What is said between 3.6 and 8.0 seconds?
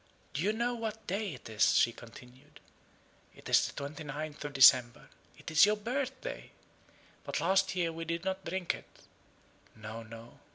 the 29th of December it is your birthday! But last year